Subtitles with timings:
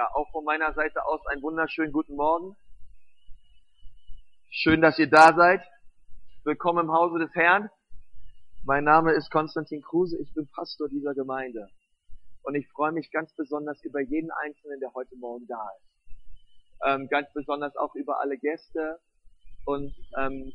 [0.00, 2.56] Ja, auch von meiner Seite aus einen wunderschönen guten Morgen.
[4.48, 5.60] Schön, dass ihr da seid.
[6.42, 7.68] Willkommen im Hause des Herrn.
[8.64, 11.68] Mein Name ist Konstantin Kruse, ich bin Pastor dieser Gemeinde.
[12.44, 16.16] Und ich freue mich ganz besonders über jeden Einzelnen, der heute Morgen da ist.
[16.86, 19.00] Ähm, ganz besonders auch über alle Gäste
[19.66, 20.50] und ähm,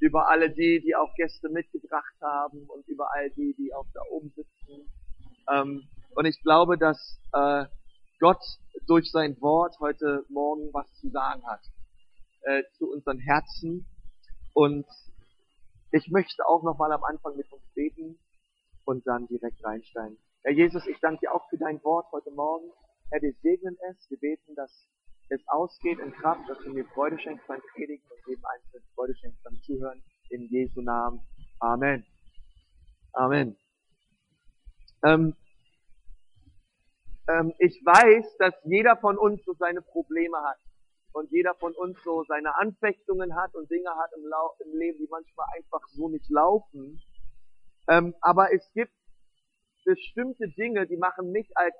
[0.00, 4.00] über alle die, die auch Gäste mitgebracht haben und über all die, die auch da
[4.10, 4.90] oben sitzen.
[5.54, 7.66] Ähm, und ich glaube, dass äh,
[8.18, 8.42] Gott
[8.86, 11.60] durch sein Wort heute Morgen was zu sagen hat
[12.42, 13.86] äh, zu unseren Herzen.
[14.54, 14.86] Und
[15.92, 18.18] ich möchte auch nochmal am Anfang mit uns beten
[18.84, 20.18] und dann direkt reinsteigen.
[20.42, 22.70] Herr Jesus, ich danke dir auch für dein Wort heute Morgen.
[23.10, 24.10] Herr, wir segnen es.
[24.10, 24.88] Wir beten, dass
[25.28, 29.14] es ausgeht in Kraft, dass du mir Freude schenkst beim Predigen und jedem Einzelnen Freude
[29.16, 30.02] schenkst beim Zuhören.
[30.30, 31.20] In Jesu Namen.
[31.60, 32.04] Amen.
[33.12, 33.56] Amen.
[35.04, 35.34] Ähm,
[37.28, 40.58] ähm, ich weiß, dass jeder von uns so seine Probleme hat
[41.12, 44.98] und jeder von uns so seine Anfechtungen hat und Dinge hat im, Lau im Leben,
[44.98, 47.02] die manchmal einfach so nicht laufen.
[47.88, 48.92] Ähm, aber es gibt
[49.84, 51.74] bestimmte Dinge, die machen mich als,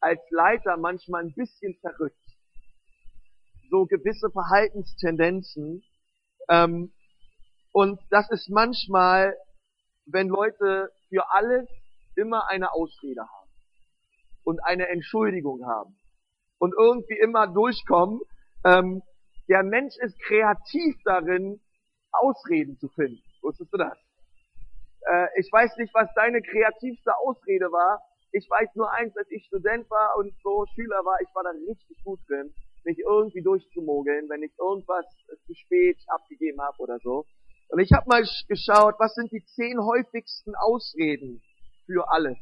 [0.00, 2.16] als Leiter manchmal ein bisschen verrückt.
[3.70, 5.82] So gewisse Verhaltenstendenzen.
[6.48, 6.92] Ähm,
[7.72, 9.36] und das ist manchmal,
[10.06, 11.68] wenn Leute für alles
[12.16, 13.37] immer eine Ausrede haben
[14.48, 15.94] und eine Entschuldigung haben
[16.56, 18.22] und irgendwie immer durchkommen.
[18.64, 19.02] Ähm,
[19.46, 21.60] der Mensch ist kreativ darin,
[22.12, 23.22] Ausreden zu finden.
[23.42, 23.98] Wusstest du das?
[25.02, 28.00] Äh, ich weiß nicht, was deine kreativste Ausrede war.
[28.32, 31.50] Ich weiß nur eins, als ich Student war und so Schüler war, ich war da
[31.50, 32.50] richtig gut drin,
[32.84, 35.04] mich irgendwie durchzumogeln, wenn ich irgendwas
[35.46, 37.26] zu spät abgegeben habe oder so.
[37.68, 41.42] Und ich habe mal geschaut, was sind die zehn häufigsten Ausreden
[41.84, 42.38] für alles.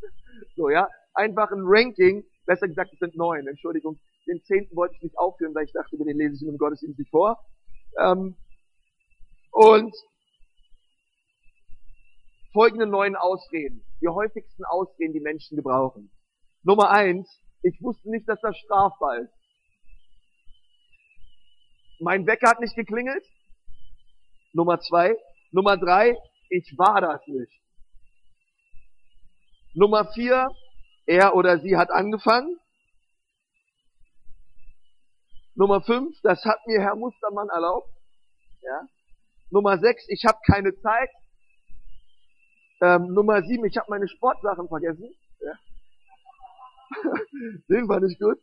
[0.56, 5.02] So, ja einfach ein Ranking, besser gesagt, es sind neun, Entschuldigung, den zehnten wollte ich
[5.02, 7.38] nicht aufführen, weil ich dachte, den lese ich in einem Gottesdienst nicht vor.
[7.98, 8.36] Ähm,
[9.52, 9.94] und
[12.52, 16.10] folgende neun Ausreden, die häufigsten Ausreden, die Menschen gebrauchen.
[16.62, 17.28] Nummer eins,
[17.62, 19.32] ich wusste nicht, dass das strafbar ist.
[22.00, 23.24] Mein Wecker hat nicht geklingelt.
[24.52, 25.16] Nummer zwei.
[25.52, 26.16] Nummer drei,
[26.48, 27.52] ich war das nicht.
[29.74, 30.48] Nummer vier,
[31.06, 32.58] er oder sie hat angefangen.
[35.54, 37.90] Nummer fünf, das hat mir Herr Mustermann erlaubt.
[38.62, 38.86] Ja.
[39.50, 41.10] Nummer sechs, ich habe keine Zeit.
[42.82, 45.14] Ähm, Nummer sieben, ich habe meine Sportsachen vergessen.
[45.40, 45.52] Ja.
[47.68, 48.38] Den war nicht gut.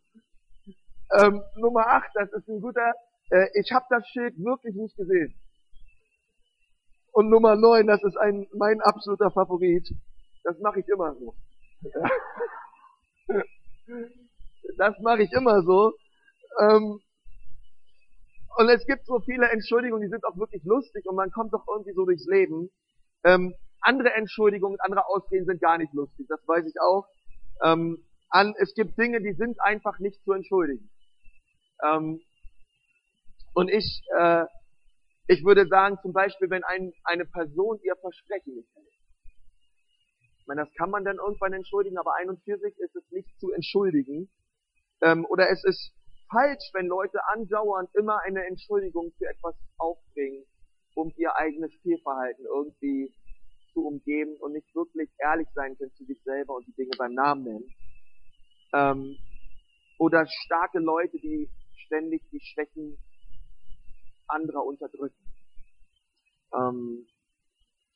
[1.20, 2.94] Ähm, Nummer acht, das ist ein guter,
[3.32, 5.34] äh, ich habe das Schild wirklich nicht gesehen.
[7.14, 9.90] Und Nummer neun, das ist ein mein absoluter Favorit.
[10.44, 11.34] Das mache ich immer so.
[14.78, 15.94] Das mache ich immer so.
[16.60, 17.00] Ähm,
[18.58, 21.66] und es gibt so viele Entschuldigungen, die sind auch wirklich lustig und man kommt doch
[21.68, 22.70] irgendwie so durchs Leben.
[23.24, 27.08] Ähm, andere Entschuldigungen, andere Ausreden sind gar nicht lustig, das weiß ich auch.
[27.64, 28.04] Ähm,
[28.60, 30.90] es gibt Dinge, die sind einfach nicht zu entschuldigen.
[33.54, 34.46] Und ich, äh,
[35.28, 38.87] ich würde sagen, zum Beispiel, wenn ein, eine Person ihr Versprechen nicht hält.
[40.48, 43.04] Ich meine, das kann man dann irgendwann entschuldigen, aber ein und für sich ist es
[43.12, 44.30] nicht zu entschuldigen.
[45.02, 45.94] Ähm, oder es ist
[46.32, 50.46] falsch, wenn Leute andauernd immer eine Entschuldigung für etwas aufbringen,
[50.96, 53.14] um ihr eigenes Fehlverhalten irgendwie
[53.74, 57.14] zu umgeben und nicht wirklich ehrlich sein können zu sich selber und die Dinge beim
[57.14, 57.76] Namen nennen.
[58.72, 59.18] Ähm,
[59.98, 62.98] oder starke Leute, die ständig die Schwächen
[64.28, 65.30] anderer unterdrücken.
[66.54, 67.06] Ähm,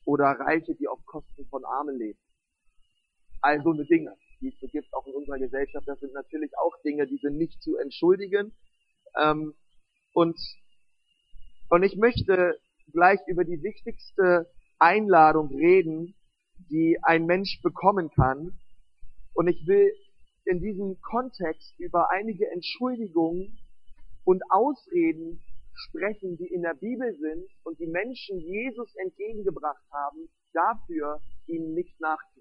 [0.04, 2.18] oder Reiche, die auf Kosten von Armen leben.
[3.42, 6.52] All so eine Dinge, die es so gibt, auch in unserer Gesellschaft, das sind natürlich
[6.58, 8.54] auch Dinge, die sind nicht zu entschuldigen.
[9.20, 9.54] Ähm,
[10.14, 10.38] und,
[11.68, 12.58] und ich möchte
[12.92, 14.48] gleich über die wichtigste
[14.78, 16.14] Einladung reden,
[16.70, 18.58] die ein Mensch bekommen kann.
[19.34, 19.92] Und ich will
[20.44, 23.58] in diesem Kontext über einige Entschuldigungen
[24.24, 25.42] und Ausreden
[25.74, 31.98] sprechen, die in der Bibel sind und die Menschen Jesus entgegengebracht haben, dafür ihm nicht
[32.00, 32.31] nachzufolgen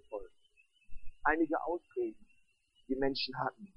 [1.24, 2.26] einige Ausreden,
[2.88, 3.74] die Menschen hatten.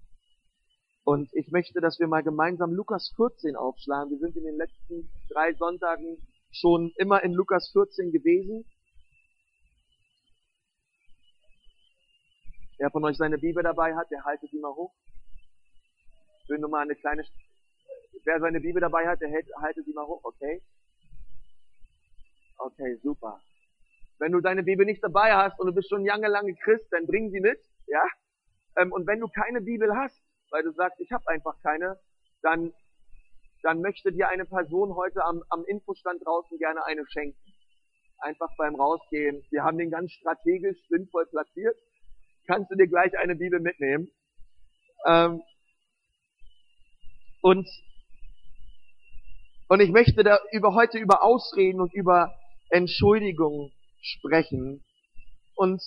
[1.05, 4.11] Und ich möchte, dass wir mal gemeinsam Lukas 14 aufschlagen.
[4.11, 6.17] Wir sind in den letzten drei Sonntagen
[6.51, 8.65] schon immer in Lukas 14 gewesen.
[12.79, 14.95] Wer von euch seine Bibel dabei hat, der haltet sie mal hoch.
[16.43, 17.25] Ich will nur mal eine kleine,
[18.25, 20.63] wer seine Bibel dabei hat, der haltet sie mal hoch, okay?
[22.59, 23.41] Okay, super.
[24.19, 27.07] Wenn du deine Bibel nicht dabei hast und du bist schon lange, lange Christ, dann
[27.07, 28.05] bring sie mit, ja.
[28.77, 30.21] Ähm, und wenn du keine Bibel hast,
[30.51, 31.99] weil du sagst, ich habe einfach keine,
[32.43, 32.73] dann,
[33.63, 37.39] dann möchte dir eine Person heute am, am Infostand draußen gerne eine schenken.
[38.19, 39.45] Einfach beim Rausgehen.
[39.51, 41.77] Wir haben den ganz strategisch sinnvoll platziert.
[42.47, 44.11] Kannst du dir gleich eine Bibel mitnehmen.
[45.07, 45.43] Ähm,
[47.43, 47.69] und,
[49.69, 52.35] und ich möchte da über heute über Ausreden und über
[52.71, 53.73] Entschuldigung
[54.05, 54.85] sprechen.
[55.57, 55.83] Und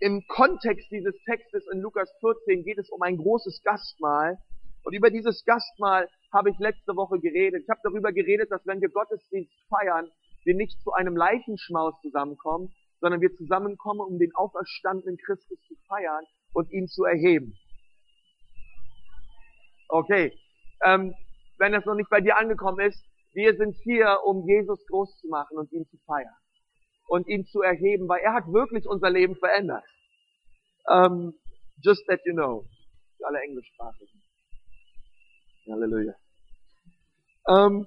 [0.00, 4.38] im Kontext dieses Textes in Lukas 14 geht es um ein großes Gastmahl.
[4.84, 7.62] Und über dieses Gastmahl habe ich letzte Woche geredet.
[7.62, 10.08] Ich habe darüber geredet, dass wenn wir Gottesdienst feiern,
[10.44, 16.24] wir nicht zu einem Leichenschmaus zusammenkommen, sondern wir zusammenkommen, um den auferstandenen Christus zu feiern
[16.52, 17.56] und ihn zu erheben.
[19.88, 20.32] Okay,
[20.84, 21.14] ähm,
[21.58, 23.04] wenn das noch nicht bei dir angekommen ist,
[23.34, 26.34] wir sind hier, um Jesus groß zu machen und ihn zu feiern
[27.12, 29.84] und ihn zu erheben, weil er hat wirklich unser Leben verändert.
[30.86, 31.34] Um,
[31.84, 32.64] just that you know.
[33.18, 34.22] Für alle Englischsprachigen.
[35.68, 36.14] Halleluja.
[37.44, 37.86] Um,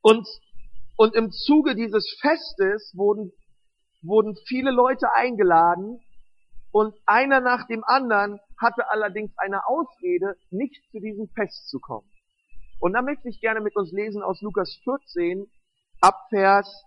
[0.00, 0.26] und,
[0.96, 3.30] und im Zuge dieses Festes wurden,
[4.00, 6.00] wurden viele Leute eingeladen
[6.70, 12.10] und einer nach dem anderen hatte allerdings eine Ausrede, nicht zu diesem Fest zu kommen.
[12.80, 15.46] Und da möchte ich gerne mit uns lesen aus Lukas 14
[16.00, 16.86] ab Vers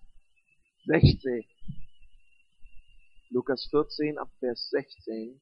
[0.85, 1.43] 16.
[3.29, 5.41] Lukas 14 ab Vers 16.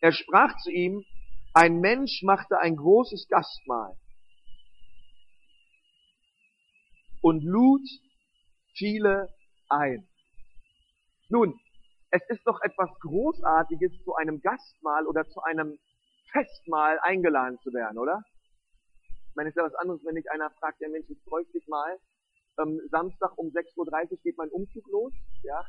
[0.00, 1.04] Er sprach zu ihm,
[1.54, 3.96] ein Mensch machte ein großes Gastmahl
[7.20, 7.82] und lud
[8.74, 9.28] viele
[9.68, 10.08] ein.
[11.28, 11.58] Nun,
[12.10, 15.78] es ist doch etwas Großartiges, zu einem Gastmahl oder zu einem
[16.32, 18.22] Festmahl eingeladen zu werden, oder?
[19.30, 21.52] Ich meine, es ist ja was anderes, wenn dich einer fragt, der Mensch, ich bräuchte
[21.52, 21.98] dich mal.
[22.58, 25.12] Ähm, Samstag um 6.30 Uhr geht mein Umzug los,
[25.42, 25.64] ja.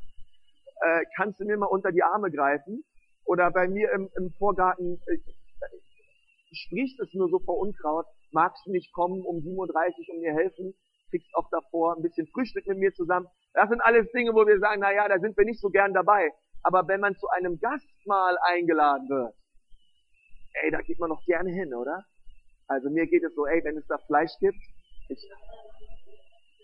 [0.81, 2.83] Äh, kannst du mir mal unter die Arme greifen?
[3.25, 5.17] Oder bei mir im, im Vorgarten äh,
[6.53, 10.33] sprichst es nur so vor Unkraut, magst du nicht kommen um 7.30 Uhr und mir
[10.33, 10.73] helfen?
[11.09, 13.27] Kriegst auch davor ein bisschen Frühstück mit mir zusammen.
[13.53, 15.93] Das sind alles Dinge, wo wir sagen, na ja, da sind wir nicht so gern
[15.93, 16.31] dabei.
[16.63, 19.35] Aber wenn man zu einem Gastmahl eingeladen wird,
[20.53, 22.05] ey, da geht man noch gerne hin, oder?
[22.67, 24.59] Also mir geht es so, ey, wenn es da Fleisch gibt,
[25.09, 25.29] ich,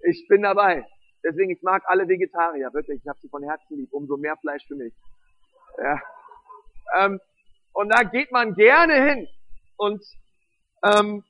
[0.03, 0.85] ich bin dabei.
[1.23, 4.65] Deswegen, ich mag alle Vegetarier, wirklich, ich habe sie von Herzen lieb, umso mehr Fleisch
[4.67, 4.93] für mich.
[5.77, 6.01] Ja.
[6.97, 7.19] Ähm,
[7.73, 9.27] und da geht man gerne hin.
[9.77, 10.03] Und
[10.83, 11.23] ähm,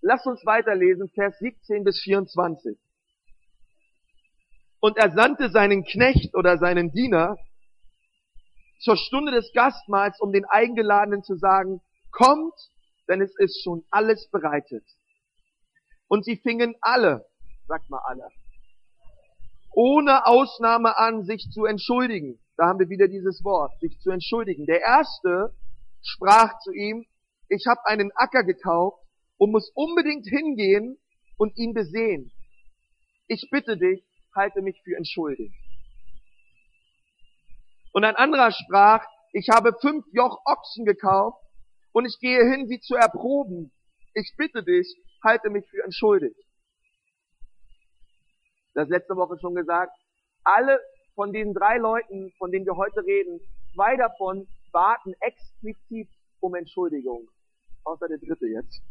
[0.00, 2.78] lasst uns weiterlesen, Vers 17 bis 24.
[4.80, 7.36] Und er sandte seinen Knecht oder seinen Diener
[8.82, 11.80] zur Stunde des Gastmahls, um den Eingeladenen zu sagen,
[12.10, 12.54] kommt,
[13.08, 14.84] denn es ist schon alles bereitet.
[16.08, 17.24] Und sie fingen alle,
[17.66, 18.28] sagt mal alle,
[19.72, 22.38] ohne Ausnahme an, sich zu entschuldigen.
[22.56, 24.66] Da haben wir wieder dieses Wort, sich zu entschuldigen.
[24.66, 25.54] Der erste
[26.02, 27.06] sprach zu ihm,
[27.48, 28.98] ich habe einen Acker gekauft
[29.38, 30.98] und muss unbedingt hingehen
[31.38, 32.30] und ihn besehen.
[33.28, 34.04] Ich bitte dich,
[34.34, 35.54] halte mich für entschuldigt.
[37.92, 41.38] Und ein anderer sprach, ich habe fünf Joch Ochsen gekauft
[41.92, 43.72] und ich gehe hin, sie zu erproben.
[44.14, 44.86] Ich bitte dich,
[45.22, 46.36] halte mich für entschuldigt.
[48.74, 49.92] Das letzte Woche schon gesagt.
[50.44, 50.80] Alle
[51.14, 53.40] von diesen drei Leuten, von denen wir heute reden,
[53.74, 56.08] zwei davon baten explizit
[56.40, 57.28] um Entschuldigung.
[57.84, 58.82] Außer der dritte jetzt.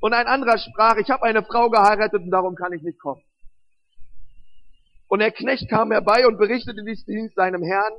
[0.00, 3.22] Und ein anderer sprach, ich habe eine Frau geheiratet und darum kann ich nicht kommen.
[5.08, 7.92] Und der Knecht kam herbei und berichtete dies seinem Herrn.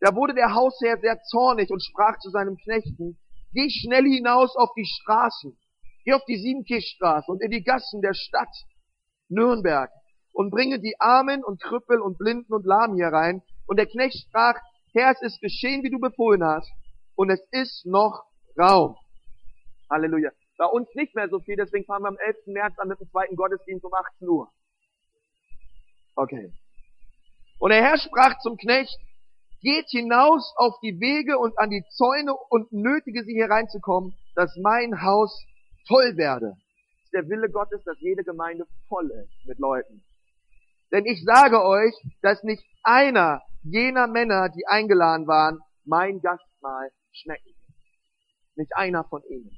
[0.00, 3.18] Da wurde der Hausherr sehr zornig und sprach zu seinem Knechten,
[3.52, 5.56] geh schnell hinaus auf die Straßen,
[6.04, 8.54] geh auf die Siebenkirchstraße und in die Gassen der Stadt
[9.28, 9.90] Nürnberg
[10.32, 13.42] und bringe die Armen und Krüppel und Blinden und Lahmen hier rein.
[13.66, 14.58] Und der Knecht sprach,
[14.92, 16.70] Herr, es ist geschehen, wie du befohlen hast,
[17.14, 18.24] und es ist noch
[18.58, 18.96] Raum.
[19.90, 20.30] Halleluja.
[20.58, 22.36] Bei uns nicht mehr so viel, deswegen fahren wir am 11.
[22.46, 24.50] März an mit dem zweiten Gottesdienst um 18 Uhr.
[26.14, 26.52] Okay.
[27.58, 28.98] Und der Herr sprach zum Knecht,
[29.62, 35.02] Geht hinaus auf die Wege und an die Zäune und nötige sie hereinzukommen, dass mein
[35.02, 35.40] Haus
[35.86, 36.56] voll werde.
[36.98, 40.02] Es ist der Wille Gottes, dass jede Gemeinde voll ist mit Leuten.
[40.90, 47.54] Denn ich sage euch, dass nicht einer jener Männer, die eingeladen waren, mein Gastmahl schmecken.
[48.56, 49.56] Nicht einer von ihnen.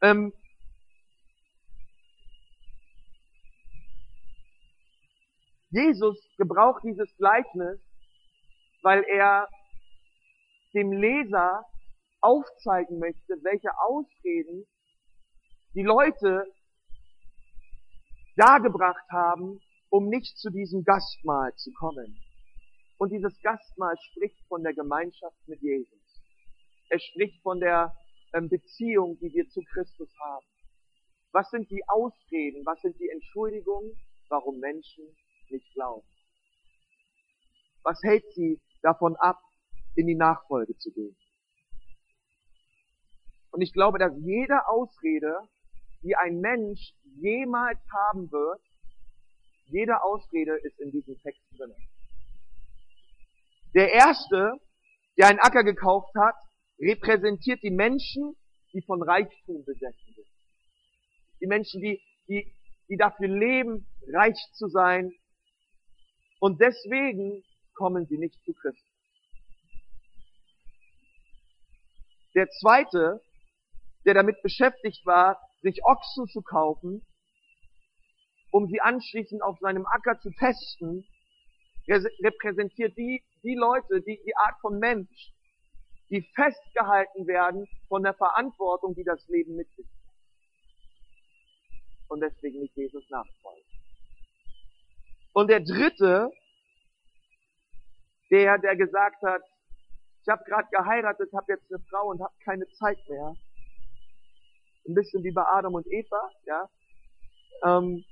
[0.00, 0.32] Ähm,
[5.74, 7.80] Jesus gebraucht dieses Gleichnis,
[8.82, 9.48] weil er
[10.72, 11.66] dem Leser
[12.20, 14.66] aufzeigen möchte, welche Ausreden
[15.74, 16.46] die Leute
[18.36, 22.20] dargebracht haben, um nicht zu diesem Gastmahl zu kommen.
[22.98, 26.22] Und dieses Gastmahl spricht von der Gemeinschaft mit Jesus.
[26.88, 27.92] Es spricht von der
[28.32, 30.46] ähm, Beziehung, die wir zu Christus haben.
[31.32, 33.90] Was sind die Ausreden, was sind die Entschuldigungen,
[34.28, 35.04] warum Menschen
[35.50, 36.06] nicht glauben?
[37.82, 39.40] Was hält sie davon ab,
[39.94, 41.16] in die Nachfolge zu gehen?
[43.50, 45.36] Und ich glaube, dass jede Ausrede,
[46.02, 48.60] die ein Mensch jemals haben wird,
[49.66, 51.72] jede Ausrede ist in diesem Text drin.
[53.74, 54.52] Der erste,
[55.16, 56.36] der einen Acker gekauft hat,
[56.78, 58.36] repräsentiert die Menschen,
[58.72, 60.26] die von Reichtum besessen sind.
[61.40, 62.52] Die Menschen, die, die,
[62.88, 65.12] die dafür leben, reich zu sein.
[66.44, 68.84] Und deswegen kommen sie nicht zu Christus.
[72.34, 73.22] Der zweite,
[74.04, 77.00] der damit beschäftigt war, sich Ochsen zu kaufen,
[78.50, 81.08] um sie anschließend auf seinem Acker zu testen,
[81.88, 85.32] repräsentiert die, die Leute, die, die Art von Mensch,
[86.10, 89.88] die festgehalten werden von der Verantwortung, die das Leben mit sich.
[92.08, 93.73] Und deswegen nicht Jesus nachfolgen.
[95.34, 96.30] Und der dritte,
[98.30, 99.42] der, der gesagt hat,
[100.22, 103.34] ich habe gerade geheiratet, habe jetzt eine Frau und habe keine Zeit mehr.
[104.88, 106.70] Ein bisschen wie bei Adam und Eva, ja.
[107.64, 108.04] Ähm,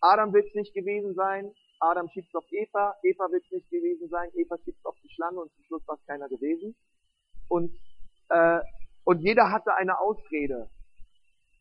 [0.00, 4.08] Adam wird es nicht gewesen sein, Adam schiebt auf Eva, Eva wird es nicht gewesen
[4.08, 6.76] sein, Eva schiebt auf die Schlange und zum Schluss war es keiner gewesen.
[7.48, 7.74] Und,
[8.28, 8.60] äh,
[9.04, 10.70] und jeder hatte eine Ausrede,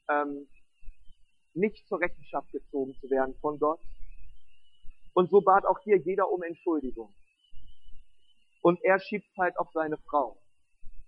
[0.09, 0.47] ähm,
[1.55, 3.79] nicht zur Rechenschaft gezogen zu werden von Gott.
[5.13, 7.13] Und so bat auch hier jeder um Entschuldigung.
[8.61, 10.37] Und er schiebt halt auf seine Frau.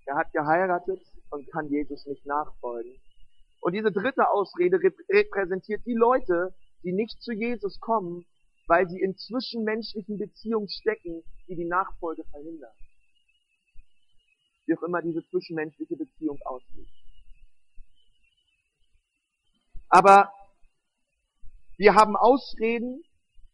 [0.06, 1.02] Er hat geheiratet
[1.32, 2.96] und kann Jesus nicht nachfolgen.
[3.60, 8.26] Und diese dritte Ausrede repräsentiert die Leute, die nicht zu Jesus kommen,
[8.68, 12.74] weil sie in zwischenmenschlichen Beziehungen stecken, die die Nachfolge verhindern.
[14.66, 16.88] Wie auch immer diese zwischenmenschliche Beziehung aussieht.
[19.90, 20.32] Aber
[21.78, 23.04] wir haben Ausreden,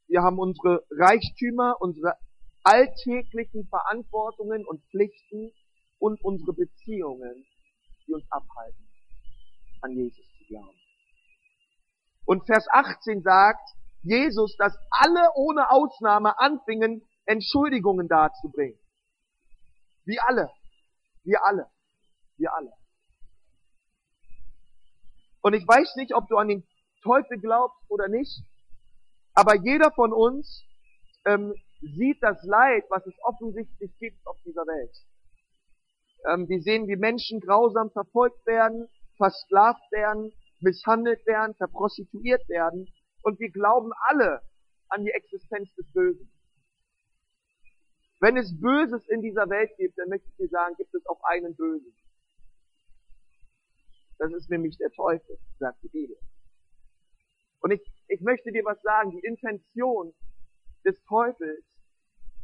[0.08, 2.18] wir haben unsere Reichtümer, unsere
[2.64, 5.52] alltäglichen Verantwortungen und Pflichten
[6.00, 7.46] und unsere Beziehungen,
[8.08, 8.90] die uns abhalten,
[9.82, 10.78] an Jesus zu glauben.
[12.26, 13.70] Und Vers 18 sagt,
[14.02, 18.80] Jesus, dass alle ohne Ausnahme anfingen, Entschuldigungen darzubringen.
[20.06, 20.50] Wir alle.
[21.24, 21.68] Wir alle.
[22.38, 22.72] Wir alle.
[25.42, 26.66] Und ich weiß nicht, ob du an den
[27.04, 28.44] Teufel glaubst oder nicht,
[29.34, 30.64] aber jeder von uns
[31.26, 34.96] ähm, sieht das Leid, was es offensichtlich gibt auf dieser Welt.
[36.30, 42.88] Ähm, wir sehen, wie Menschen grausam verfolgt werden, versklavt werden, misshandelt werden, verprostituiert werden
[43.24, 44.42] und wir glauben alle
[44.90, 46.30] an die Existenz des Bösen.
[48.20, 51.20] Wenn es Böses in dieser Welt gibt, dann möchte ich dir sagen, gibt es auch
[51.24, 51.94] einen Bösen.
[54.18, 56.18] Das ist nämlich der Teufel, sagt die Bibel.
[57.64, 60.14] Und ich, ich möchte dir was sagen, die Intention
[60.86, 61.64] des Teufels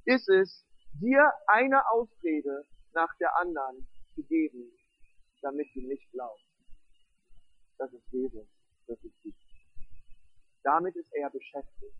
[0.05, 3.85] ist es, dir eine Ausrede nach der anderen
[4.15, 4.71] zu geben,
[5.41, 6.45] damit du nicht glaubst,
[7.77, 8.47] dass es Jesus
[8.87, 9.37] wirklich gibt.
[10.63, 11.95] Damit ist er beschäftigt.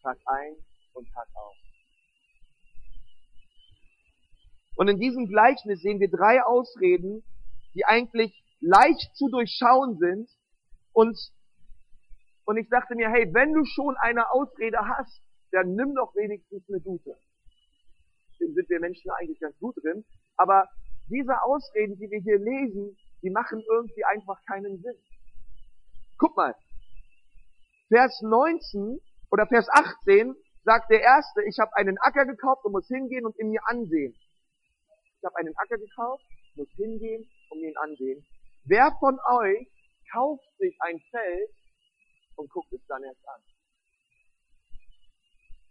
[0.00, 0.54] Tag ein
[0.92, 1.56] und Tag aus.
[4.76, 7.24] Und in diesem Gleichnis sehen wir drei Ausreden,
[7.74, 10.30] die eigentlich leicht zu durchschauen sind.
[10.92, 11.18] Und,
[12.44, 15.22] und ich dachte mir, hey, wenn du schon eine Ausrede hast,
[15.52, 17.16] dann nimm doch wenigstens eine gute.
[18.32, 20.04] Deswegen sind wir Menschen eigentlich ganz gut drin.
[20.36, 20.68] Aber
[21.08, 24.96] diese Ausreden, die wir hier lesen, die machen irgendwie einfach keinen Sinn.
[26.18, 26.54] Guck mal,
[27.88, 30.34] Vers 19 oder Vers 18
[30.64, 34.14] sagt der Erste, ich habe einen Acker gekauft und muss hingehen und ihn mir ansehen.
[35.18, 36.24] Ich habe einen Acker gekauft,
[36.56, 38.24] muss hingehen und ihn ansehen.
[38.64, 39.68] Wer von euch
[40.12, 41.50] kauft sich ein Feld
[42.36, 43.40] und guckt es dann erst an?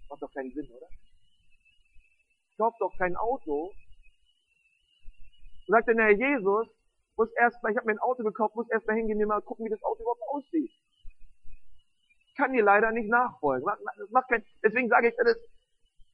[0.09, 0.87] Macht doch keinen Sinn, oder?
[2.57, 3.73] Kauft doch kein Auto.
[5.67, 6.67] Und sagt dann Herr Jesus,
[7.15, 9.65] muss erst mal, ich habe mir ein Auto gekauft, muss erst mal hingehen, mal gucken,
[9.65, 10.71] wie das Auto überhaupt aussieht
[12.35, 13.65] kann dir leider nicht nachfolgen.
[14.11, 15.37] Macht kein, deswegen sage ich, das,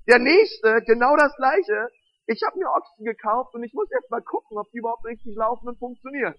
[0.08, 1.90] der nächste, genau das gleiche.
[2.28, 5.36] Ich habe mir Ochsen gekauft und ich muss jetzt mal gucken, ob die überhaupt richtig
[5.36, 6.36] laufen und funktionieren.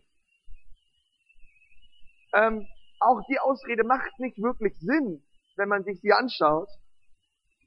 [2.34, 2.66] Ähm,
[3.00, 5.22] auch die Ausrede macht nicht wirklich Sinn,
[5.56, 6.68] wenn man sich sie anschaut.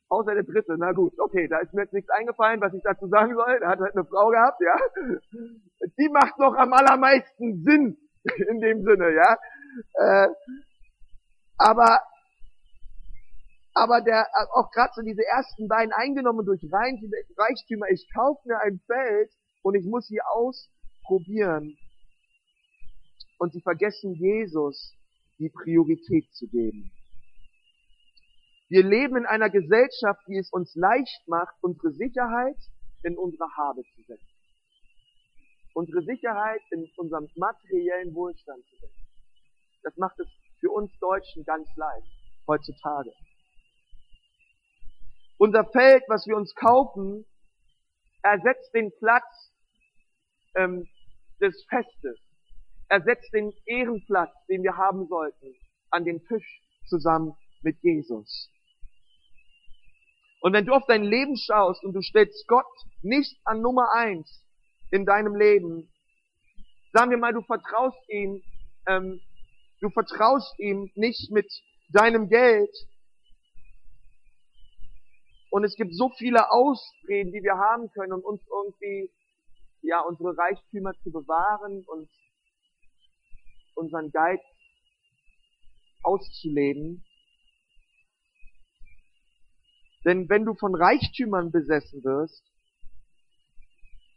[0.09, 3.07] Außer der dritte, na gut, okay, da ist mir jetzt nichts eingefallen, was ich dazu
[3.07, 3.59] sagen soll.
[3.59, 4.77] Da hat halt eine Frau gehabt, ja.
[5.97, 7.97] Die macht doch am allermeisten Sinn,
[8.49, 9.37] in dem Sinne, ja.
[9.95, 10.27] Äh,
[11.57, 11.99] aber
[13.75, 17.87] aber der auch gerade so diese ersten beiden eingenommen durch Reichtümer.
[17.89, 19.31] Ich kaufe mir ein Feld
[19.63, 21.75] und ich muss sie ausprobieren.
[23.39, 24.95] Und sie vergessen Jesus
[25.43, 26.91] die Priorität zu geben.
[28.69, 32.57] Wir leben in einer Gesellschaft, die es uns leicht macht, unsere Sicherheit
[33.03, 34.25] in unsere Habe zu setzen.
[35.73, 39.05] Unsere Sicherheit in unserem materiellen Wohlstand zu setzen.
[39.83, 40.27] Das macht es
[40.61, 42.07] für uns Deutschen ganz leicht
[42.47, 43.11] heutzutage.
[45.37, 47.25] Unser Feld, was wir uns kaufen,
[48.21, 49.51] ersetzt den Platz
[50.55, 50.87] ähm,
[51.41, 52.17] des Festes,
[52.93, 55.55] ersetzt den Ehrenplatz, den wir haben sollten,
[55.89, 57.33] an dem Tisch zusammen
[57.63, 58.51] mit Jesus.
[60.41, 62.71] Und wenn du auf dein Leben schaust und du stellst Gott
[63.01, 64.45] nicht an Nummer eins
[64.91, 65.89] in deinem Leben,
[66.91, 68.43] sagen wir mal, du vertraust ihm,
[68.85, 69.19] ähm,
[69.81, 71.51] du vertraust ihm nicht mit
[71.89, 72.69] deinem Geld,
[75.49, 79.11] und es gibt so viele Ausreden, die wir haben können, um uns irgendwie,
[79.83, 82.09] ja, unsere Reichtümer zu bewahren und
[83.75, 84.43] unseren Geist
[86.03, 87.03] auszuleben.
[90.05, 92.43] Denn wenn du von Reichtümern besessen wirst,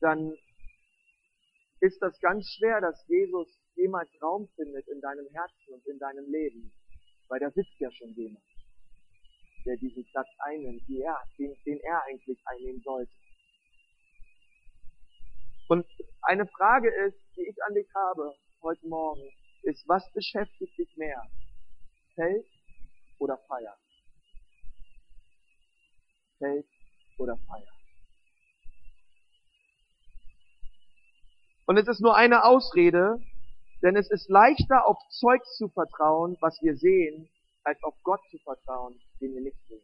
[0.00, 0.34] dann
[1.80, 6.30] ist das ganz schwer, dass Jesus jemals Raum findet in deinem Herzen und in deinem
[6.30, 6.72] Leben,
[7.28, 8.42] weil da sitzt ja schon jemand
[9.66, 13.12] der diesen Platz einnimmt, die er, den, den er eigentlich einnehmen sollte.
[15.68, 15.84] Und
[16.22, 18.32] eine Frage ist, die ich an dich habe
[18.62, 19.28] heute Morgen,
[19.66, 21.22] ist, was beschäftigt dich mehr?
[22.14, 22.46] Feld
[23.18, 23.76] oder Feier?
[26.38, 26.66] Feld
[27.18, 27.72] oder Feier?
[31.66, 33.18] Und es ist nur eine Ausrede,
[33.82, 37.28] denn es ist leichter auf Zeug zu vertrauen, was wir sehen,
[37.64, 39.82] als auf Gott zu vertrauen, den wir nicht sehen.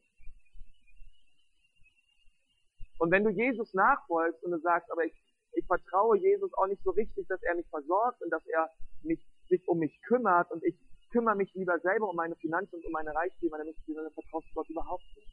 [2.99, 5.13] Und wenn du Jesus nachfolgst und du sagst, aber ich,
[5.55, 8.71] ich vertraue Jesus auch nicht so richtig, dass er mich versorgt und dass er
[9.03, 9.21] mich,
[9.53, 10.75] sich um mich kümmert und ich
[11.11, 14.69] kümmere mich lieber selber um meine Finanzen und um meine Reichtümer, dann, dann vertraust Gott
[14.71, 15.29] überhaupt nicht.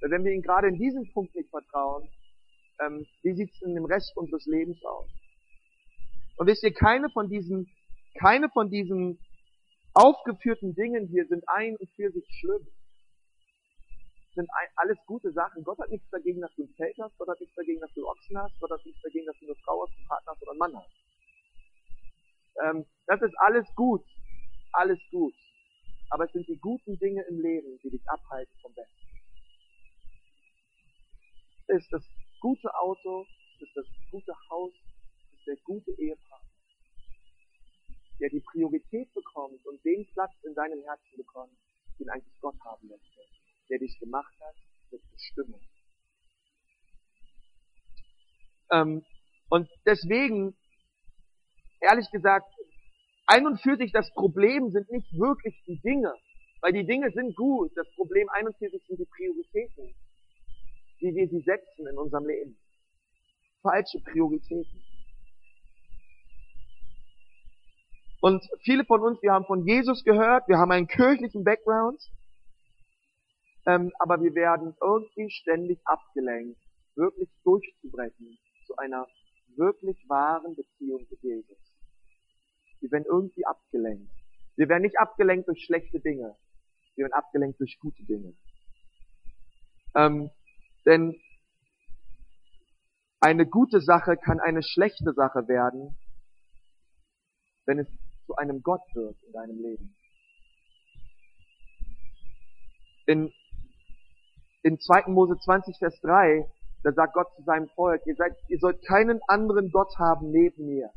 [0.00, 2.08] Weil wenn wir ihn gerade in diesem Punkt nicht vertrauen,
[2.80, 5.08] ähm, wie sieht es in dem Rest unseres Lebens aus?
[6.36, 7.66] Und wisst ihr, keine von diesen,
[8.18, 9.18] keine von diesen
[9.94, 12.66] aufgeführten Dingen hier sind ein und für sich schlimm.
[14.34, 15.64] Sind alles gute Sachen.
[15.64, 17.16] Gott hat nichts dagegen, dass du ein Feld hast.
[17.18, 18.58] Gott hat nichts dagegen, dass du Ochsen hast.
[18.60, 20.76] Gott hat nichts dagegen, dass du eine Frau hast, einen Partner hast oder einen Mann
[20.76, 21.09] hast.
[22.64, 24.04] Ähm, das ist alles gut.
[24.72, 25.34] Alles gut.
[26.10, 29.06] Aber es sind die guten Dinge im Leben, die dich abhalten vom Besten.
[31.68, 32.04] Es ist das
[32.40, 34.72] gute Auto, es ist das gute Haus,
[35.32, 36.50] es ist der gute Ehepartner
[38.20, 41.56] der die Priorität bekommt und den Platz in deinem Herzen bekommt,
[41.98, 43.20] den eigentlich Gott haben möchte,
[43.68, 44.54] der dich gemacht hat
[44.90, 45.60] mit Bestimmung.
[48.70, 49.04] Ähm,
[49.48, 50.56] und deswegen,
[51.80, 52.46] ehrlich gesagt,
[53.26, 56.12] ein und für sich das Problem sind nicht wirklich die Dinge,
[56.60, 57.70] weil die Dinge sind gut.
[57.76, 59.94] Das Problem ein und für sich sind die Prioritäten,
[60.98, 62.56] wie wir sie setzen in unserem Leben.
[63.62, 64.82] Falsche Prioritäten.
[68.20, 72.02] Und viele von uns, wir haben von Jesus gehört, wir haben einen kirchlichen Background,
[73.66, 76.60] ähm, aber wir werden irgendwie ständig abgelenkt,
[76.96, 79.06] wirklich durchzubrechen zu einer
[79.56, 81.69] wirklich wahren Beziehung mit Jesus.
[82.80, 84.10] Wir werden irgendwie abgelenkt.
[84.56, 86.36] Wir werden nicht abgelenkt durch schlechte Dinge.
[86.94, 88.34] Wir werden abgelenkt durch gute Dinge.
[89.94, 90.30] Ähm,
[90.86, 91.20] denn
[93.20, 95.96] eine gute Sache kann eine schlechte Sache werden,
[97.66, 97.88] wenn es
[98.26, 99.94] zu einem Gott wird in deinem Leben.
[103.06, 103.32] In,
[104.62, 105.08] in 2.
[105.08, 106.48] Mose 20, Vers 3,
[106.82, 110.66] da sagt Gott zu seinem Volk, ihr, seid, ihr sollt keinen anderen Gott haben neben
[110.66, 110.90] mir.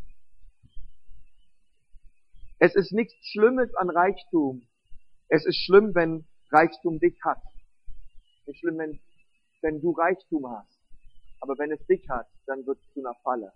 [2.63, 4.65] Es ist nichts Schlimmes an Reichtum.
[5.27, 7.41] Es ist schlimm, wenn Reichtum dich hat.
[8.45, 9.01] Nicht schlimm, wenn,
[9.61, 10.79] wenn du Reichtum hast.
[11.41, 13.51] Aber wenn es dich hat, dann wird es zu einer Falle.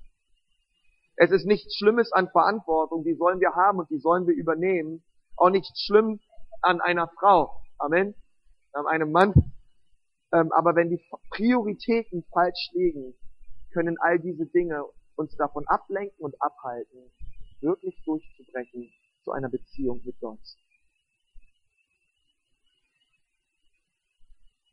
[1.16, 5.02] Es ist nichts Schlimmes an Verantwortung, die sollen wir haben und die sollen wir übernehmen.
[5.38, 6.20] Auch nichts schlimm
[6.62, 7.62] an einer Frau.
[7.78, 8.14] Amen.
[8.74, 9.34] An einem Mann.
[10.34, 13.14] Ähm, aber wenn die Prioritäten falsch liegen,
[13.72, 14.84] können all diese Dinge
[15.16, 17.10] uns davon ablenken und abhalten,
[17.62, 18.92] wirklich durchzubrechen
[19.24, 20.40] zu einer Beziehung mit Gott.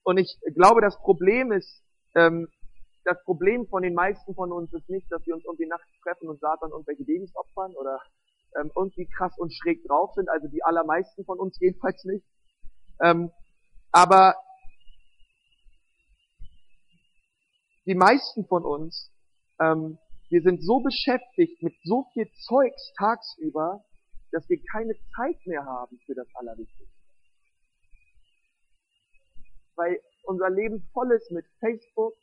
[0.04, 1.82] Und ich glaube, das Problem ist,
[2.14, 2.48] ähm,
[3.04, 6.28] das Problem von den meisten von uns ist nicht, dass wir uns irgendwie nachts treffen
[6.28, 8.00] und Satan irgendwelche Babys opfern oder
[8.58, 12.24] ähm, irgendwie krass und schräg drauf sind, also die allermeisten von uns jedenfalls nicht.
[13.00, 13.30] Ähm,
[13.92, 14.34] aber
[17.86, 19.10] die meisten von uns,
[19.60, 19.98] ähm,
[20.34, 23.84] wir sind so beschäftigt mit so viel Zeugs tagsüber,
[24.32, 26.98] dass wir keine Zeit mehr haben für das Allerwichtigste.
[29.76, 32.14] Weil unser Leben voll ist mit Facebook,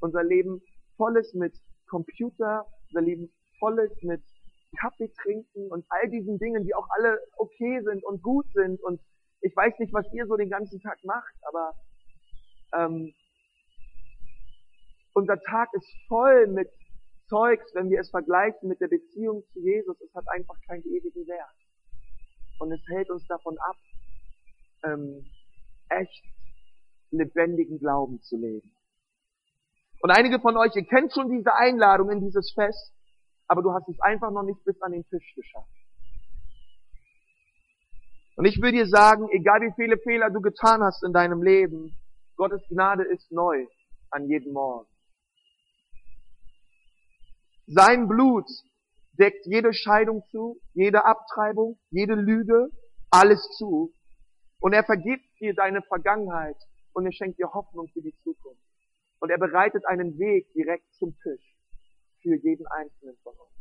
[0.00, 0.60] unser Leben
[0.98, 1.54] voll ist mit
[1.88, 4.22] Computer, unser Leben voll ist mit
[4.78, 8.82] Kaffee trinken und all diesen Dingen, die auch alle okay sind und gut sind.
[8.82, 9.00] Und
[9.40, 11.72] ich weiß nicht, was ihr so den ganzen Tag macht, aber
[12.74, 13.14] ähm,
[15.14, 16.68] unser Tag ist voll mit
[17.28, 20.00] Zeugs, wenn wir es vergleichen mit der Beziehung zu Jesus.
[20.00, 21.56] Es hat einfach keinen ewigen Wert.
[22.60, 23.76] Und es hält uns davon ab,
[24.84, 25.24] ähm,
[25.88, 26.24] echt
[27.10, 28.70] lebendigen Glauben zu leben.
[30.00, 32.92] Und einige von euch, ihr kennt schon diese Einladung in dieses Fest,
[33.46, 35.68] aber du hast es einfach noch nicht bis an den Tisch geschafft.
[38.36, 41.96] Und ich will dir sagen, egal wie viele Fehler du getan hast in deinem Leben,
[42.36, 43.66] Gottes Gnade ist neu
[44.10, 44.88] an jedem Morgen.
[47.66, 48.48] Sein Blut
[49.18, 52.68] deckt jede Scheidung zu, jede Abtreibung, jede Lüge,
[53.10, 53.94] alles zu.
[54.60, 56.56] Und er vergibt dir deine Vergangenheit
[56.92, 58.60] und er schenkt dir Hoffnung für die Zukunft.
[59.20, 61.56] Und er bereitet einen Weg direkt zum Tisch
[62.22, 63.54] für jeden Einzelnen von uns.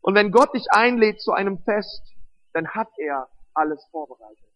[0.00, 2.14] Und wenn Gott dich einlädt zu einem Fest,
[2.52, 4.52] dann hat er alles vorbereitet.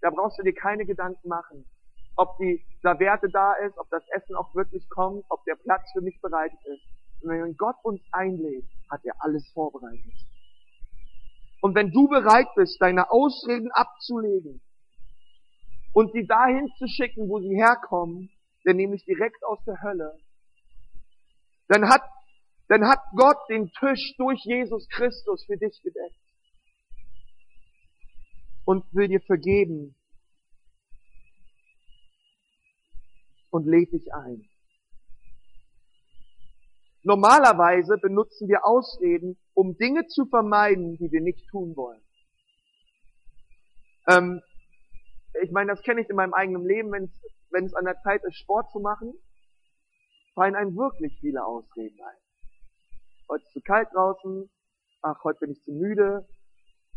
[0.00, 1.64] Da brauchst du dir keine Gedanken machen,
[2.16, 6.00] ob die Serviette da ist, ob das Essen auch wirklich kommt, ob der Platz für
[6.00, 6.82] mich bereitet ist.
[7.22, 10.12] Und wenn Gott uns einlädt, hat er alles vorbereitet.
[11.60, 14.60] Und wenn du bereit bist, deine Ausreden abzulegen
[15.94, 18.30] und sie dahin zu schicken, wo sie herkommen,
[18.66, 20.18] denn nämlich direkt aus der Hölle,
[21.68, 22.02] dann hat,
[22.68, 26.20] dann hat Gott den Tisch durch Jesus Christus für dich gedeckt
[28.66, 29.96] und will dir vergeben
[33.54, 34.44] und lädt dich ein.
[37.04, 42.02] Normalerweise benutzen wir Ausreden, um Dinge zu vermeiden, die wir nicht tun wollen.
[44.08, 44.42] Ähm,
[45.40, 48.38] ich meine, das kenne ich in meinem eigenen Leben, wenn es an der Zeit ist,
[48.38, 49.14] Sport zu machen,
[50.34, 52.18] fallen einem wirklich viele Ausreden ein.
[53.28, 54.50] Heute ist zu kalt draußen,
[55.02, 56.26] ach, heute bin ich zu müde,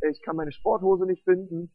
[0.10, 1.72] ich kann meine Sporthose nicht finden.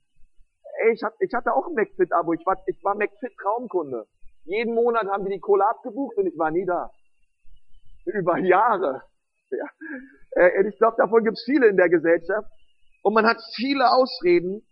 [0.91, 4.09] Ich, ich hatte auch ein McFit-Abo, ich war, ich war McFit-Traumkunde.
[4.45, 6.91] Jeden Monat haben die die Kohle abgebucht und ich war nie da.
[8.05, 9.03] Über Jahre.
[9.51, 9.67] Ja.
[10.33, 12.51] Äh, ich glaube, davon gibt es viele in der Gesellschaft.
[13.03, 14.67] Und man hat viele Ausreden.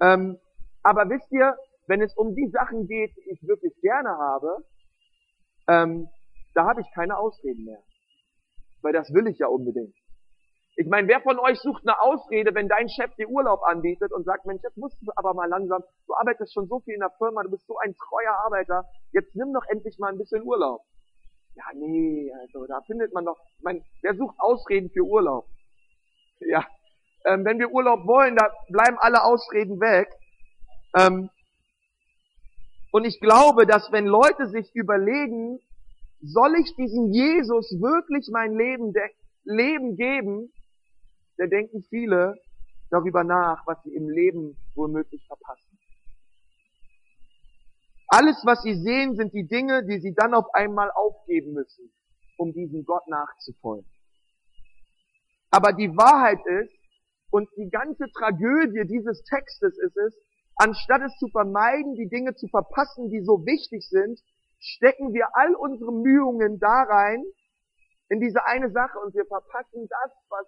[0.00, 0.38] Ähm,
[0.82, 4.64] aber wisst ihr, wenn es um die Sachen geht, die ich wirklich gerne habe,
[5.68, 6.08] ähm,
[6.54, 7.82] da habe ich keine Ausreden mehr.
[8.82, 9.94] Weil das will ich ja unbedingt.
[10.76, 14.24] Ich meine, wer von euch sucht eine Ausrede, wenn dein Chef dir Urlaub anbietet und
[14.24, 17.10] sagt, Mensch, jetzt musst du aber mal langsam, du arbeitest schon so viel in der
[17.18, 20.80] Firma, du bist so ein treuer Arbeiter, jetzt nimm doch endlich mal ein bisschen Urlaub.
[21.54, 25.46] Ja, nee, also da findet man doch, ich meine, wer sucht Ausreden für Urlaub?
[26.38, 26.64] Ja,
[27.26, 30.08] ähm, wenn wir Urlaub wollen, da bleiben alle Ausreden weg.
[30.96, 31.28] Ähm,
[32.92, 35.60] und ich glaube, dass wenn Leute sich überlegen,
[36.22, 38.92] soll ich diesem Jesus wirklich mein Leben,
[39.44, 40.52] Leben geben,
[41.40, 42.34] da denken viele
[42.90, 45.78] darüber nach, was sie im Leben womöglich verpassen.
[48.08, 51.90] Alles, was sie sehen, sind die Dinge, die sie dann auf einmal aufgeben müssen,
[52.36, 53.88] um diesem Gott nachzufolgen.
[55.50, 56.74] Aber die Wahrheit ist,
[57.30, 60.14] und die ganze Tragödie dieses Textes ist es,
[60.62, 64.20] Anstatt es zu vermeiden, die Dinge zu verpassen, die so wichtig sind,
[64.58, 67.24] stecken wir all unsere Mühungen da rein,
[68.10, 70.46] in diese eine Sache und wir verpassen das, was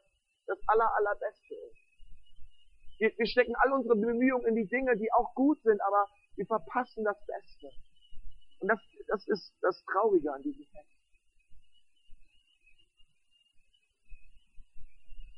[0.55, 1.77] das aller, allerbeste ist.
[2.99, 6.47] Wir, wir stecken all unsere Bemühungen in die Dinge, die auch gut sind, aber wir
[6.47, 7.71] verpassen das Beste.
[8.61, 10.93] Und das, das ist das Traurige an diesem Text.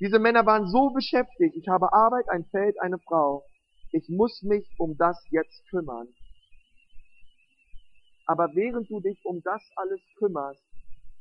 [0.00, 1.56] Diese Männer waren so beschäftigt.
[1.56, 3.44] Ich habe Arbeit, ein Feld, eine Frau
[3.94, 6.08] ich muss mich um das jetzt kümmern.
[8.26, 10.64] Aber während du dich um das alles kümmerst,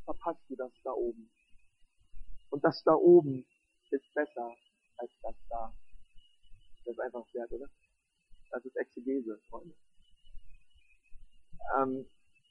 [0.05, 1.29] verpasst du das da oben.
[2.49, 3.45] Und das da oben
[3.93, 4.55] ist besser
[4.97, 5.73] als das da.
[6.85, 7.69] Das ist einfach wert, oder?
[8.49, 9.75] Das ist Exegese, Freunde.
[11.77, 12.05] Ähm,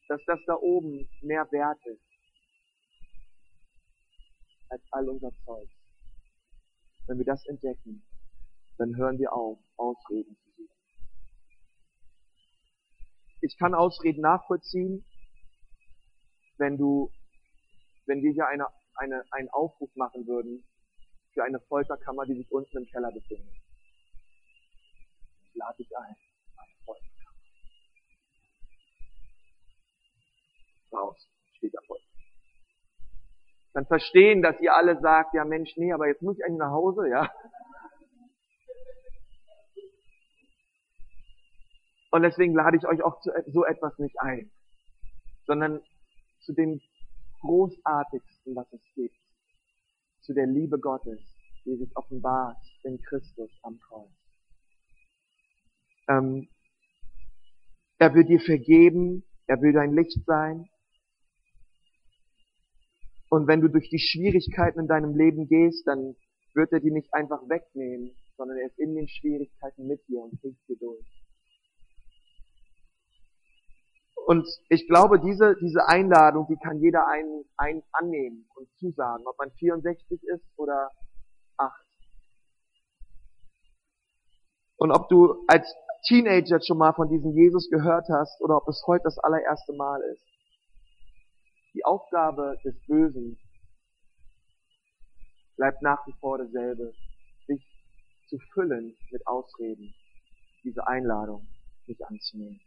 [0.09, 2.03] dass das da oben mehr wert ist
[4.69, 5.69] als all unser Zeug.
[7.07, 8.03] Wenn wir das entdecken,
[8.79, 10.79] dann hören wir auf, Ausreden zu suchen.
[13.41, 15.05] Ich kann Ausreden nachvollziehen,
[16.59, 17.13] wenn du,
[18.07, 20.65] wenn wir hier eine, eine, einen Aufruf machen würden
[21.33, 23.55] für eine Folterkammer, die sich unten im Keller befindet.
[25.49, 26.17] Ich lade dich ein.
[26.57, 27.37] Eine Folterkammer.
[30.93, 31.29] Raus.
[31.57, 31.99] Steht da voll.
[33.75, 36.73] Dann verstehen, dass ihr alle sagt, ja Mensch, nee, aber jetzt muss ich eigentlich nach
[36.73, 37.33] Hause, ja.
[42.11, 44.51] Und deswegen lade ich euch auch zu so etwas nicht ein,
[45.47, 45.81] sondern
[46.41, 46.83] zu dem
[47.41, 49.17] Großartigsten, was es gibt,
[50.23, 51.21] zu der Liebe Gottes,
[51.65, 54.11] die sich offenbart in Christus am Kreuz.
[56.09, 56.49] Ähm,
[57.99, 60.69] er will dir vergeben, er will dein Licht sein.
[63.29, 66.17] Und wenn du durch die Schwierigkeiten in deinem Leben gehst, dann
[66.55, 70.39] wird er die nicht einfach wegnehmen, sondern er ist in den Schwierigkeiten mit dir und
[70.41, 71.22] hilft dir durch.
[74.27, 79.37] Und ich glaube, diese, diese Einladung, die kann jeder ein, ein annehmen und zusagen, ob
[79.39, 80.91] man 64 ist oder
[81.57, 81.73] 8.
[84.77, 85.67] Und ob du als
[86.07, 90.01] Teenager schon mal von diesem Jesus gehört hast oder ob es heute das allererste Mal
[90.13, 90.23] ist.
[91.75, 93.39] Die Aufgabe des Bösen
[95.57, 96.93] bleibt nach wie vor dasselbe,
[97.47, 97.65] sich
[98.29, 99.95] zu füllen mit Ausreden,
[100.65, 101.47] diese Einladung
[101.87, 102.61] nicht anzunehmen.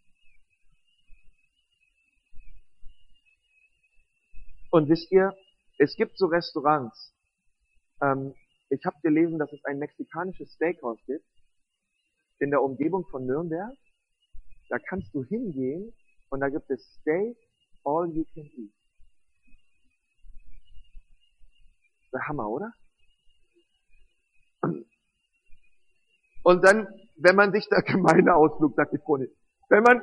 [4.75, 5.33] Und wisst ihr,
[5.77, 7.15] es gibt so Restaurants.
[8.01, 8.35] Ähm,
[8.69, 11.23] ich habe gelesen, dass es ein mexikanisches Steakhouse gibt
[12.39, 13.71] in der Umgebung von Nürnberg.
[14.67, 15.93] Da kannst du hingehen
[16.27, 17.37] und da gibt es Steak
[17.85, 18.73] all you can eat.
[22.11, 22.73] Der Hammer, oder?
[26.43, 26.85] Und dann,
[27.15, 29.33] wenn man sich da Gemeindeausflug, sagt die Freundin,
[29.69, 30.01] wenn man,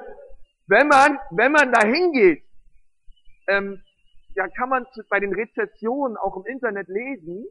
[0.66, 2.42] wenn man, wenn man da hingeht,
[3.48, 3.82] ähm,
[4.34, 7.46] ja, kann man bei den Rezessionen auch im Internet lesen,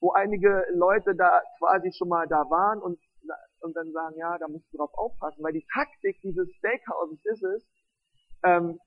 [0.00, 2.98] wo einige Leute da quasi schon mal da waren und,
[3.60, 7.42] und dann sagen, ja, da musst du drauf aufpassen, weil die Taktik dieses Steakhouses ist
[7.42, 7.66] es,
[8.44, 8.78] ähm,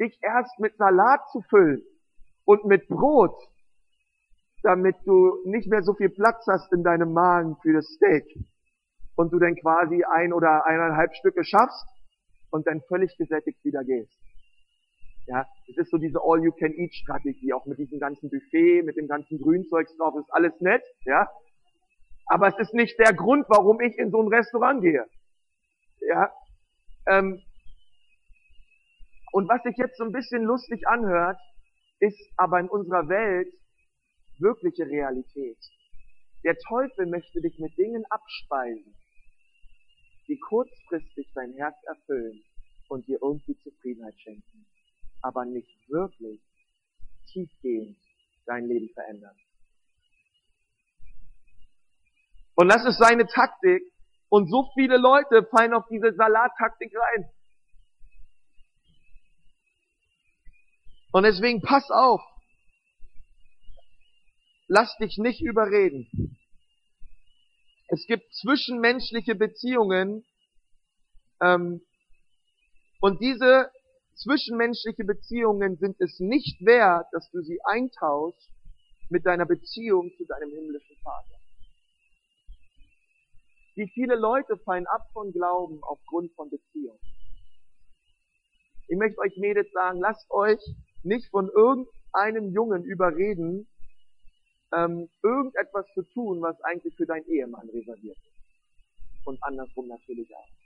[0.00, 1.82] dich erst mit Salat zu füllen
[2.44, 3.36] und mit Brot,
[4.62, 8.24] damit du nicht mehr so viel Platz hast in deinem Magen für das Steak
[9.16, 11.86] und du dann quasi ein oder eineinhalb Stücke schaffst
[12.50, 14.18] und dann völlig gesättigt wieder gehst.
[15.26, 19.96] Ja, es ist so diese All-You-Can-Eat-Strategie, auch mit diesem ganzen Buffet, mit dem ganzen Grünzeugs
[19.96, 21.28] drauf, ist alles nett, ja.
[22.26, 25.06] Aber es ist nicht der Grund, warum ich in so ein Restaurant gehe.
[26.00, 26.32] Ja.
[27.06, 27.40] Ähm,
[29.32, 31.38] und was sich jetzt so ein bisschen lustig anhört,
[32.00, 33.52] ist aber in unserer Welt
[34.38, 35.58] wirkliche Realität.
[36.44, 38.94] Der Teufel möchte dich mit Dingen abspeisen,
[40.26, 42.42] die kurzfristig dein Herz erfüllen
[42.88, 44.66] und dir irgendwie Zufriedenheit schenken
[45.22, 46.40] aber nicht wirklich
[47.32, 47.96] tiefgehend
[48.46, 49.36] dein Leben verändern.
[52.54, 53.82] Und das ist seine Taktik.
[54.28, 57.28] Und so viele Leute fallen auf diese Salattaktik rein.
[61.12, 62.20] Und deswegen pass auf.
[64.68, 66.38] Lass dich nicht überreden.
[67.88, 70.24] Es gibt zwischenmenschliche Beziehungen,
[71.42, 71.82] ähm,
[73.00, 73.70] und diese
[74.22, 78.50] Zwischenmenschliche Beziehungen sind es nicht wert, dass du sie eintauschst
[79.08, 81.40] mit deiner Beziehung zu deinem himmlischen Vater.
[83.74, 86.98] Wie viele Leute fallen ab von Glauben aufgrund von Beziehung?
[88.86, 90.60] Ich möchte euch Mädels sagen, lasst euch
[91.02, 93.66] nicht von irgendeinem Jungen überreden,
[94.72, 99.26] ähm, irgendetwas zu tun, was eigentlich für deinen Ehemann reserviert ist.
[99.26, 100.61] Und andersrum natürlich auch.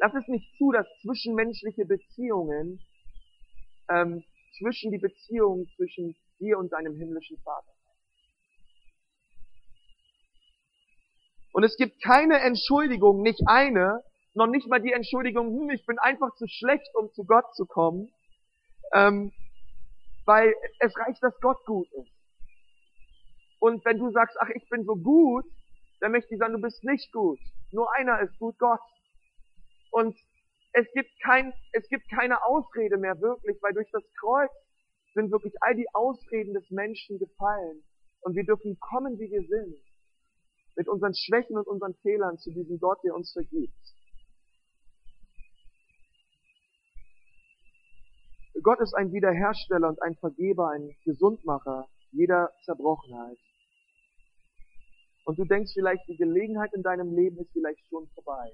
[0.00, 2.80] Lass es nicht zu, dass zwischenmenschliche Beziehungen
[3.90, 4.24] ähm,
[4.56, 7.72] zwischen die Beziehung zwischen dir und deinem himmlischen Vater.
[11.52, 15.98] Und es gibt keine Entschuldigung, nicht eine, noch nicht mal die Entschuldigung, hm, ich bin
[15.98, 18.10] einfach zu schlecht, um zu Gott zu kommen,
[18.94, 19.32] ähm,
[20.24, 22.10] weil es reicht, dass Gott gut ist.
[23.58, 25.44] Und wenn du sagst, ach, ich bin so gut,
[26.00, 27.38] dann möchte ich sagen, du bist nicht gut.
[27.72, 28.80] Nur einer ist gut, Gott.
[29.90, 30.16] Und
[30.72, 34.50] es gibt kein, es gibt keine Ausrede mehr wirklich, weil durch das Kreuz
[35.14, 37.82] sind wirklich all die Ausreden des Menschen gefallen.
[38.20, 39.76] Und wir dürfen kommen, wie wir sind.
[40.76, 43.74] Mit unseren Schwächen und unseren Fehlern zu diesem Gott, der uns vergibt.
[48.62, 53.38] Gott ist ein Wiederhersteller und ein Vergeber, ein Gesundmacher jeder Zerbrochenheit.
[55.24, 58.52] Und du denkst vielleicht, die Gelegenheit in deinem Leben ist vielleicht schon vorbei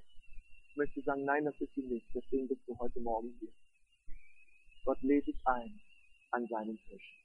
[0.77, 2.07] möchte sagen, nein, das ist sie nicht.
[2.15, 3.53] Deswegen bist du heute Morgen hier.
[4.85, 5.81] Gott lädt dich ein,
[6.31, 7.25] an seinen Tisch.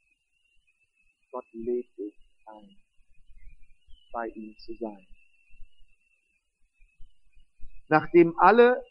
[1.30, 2.14] Gott lädt dich
[2.46, 2.76] ein,
[4.12, 5.06] bei ihm zu sein.
[7.88, 8.82] Nachdem alle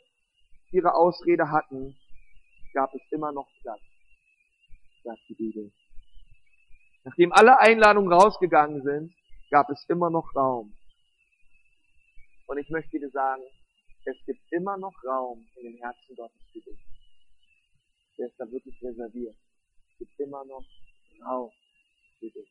[0.72, 1.98] ihre Ausrede hatten,
[2.74, 3.82] gab es immer noch Platz,
[5.04, 5.72] sagt die Bibel.
[7.04, 9.14] Nachdem alle Einladungen rausgegangen sind,
[9.50, 10.74] gab es immer noch Raum.
[12.48, 13.42] Und ich möchte dir sagen,
[14.06, 16.80] es gibt immer noch Raum in den Herzen Gottes für dich.
[18.18, 19.36] Der ist da wirklich reserviert.
[19.92, 20.66] Es gibt immer noch
[21.24, 21.52] Raum
[22.20, 22.50] für dich.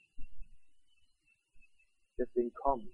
[2.19, 2.89] Deswegen komm,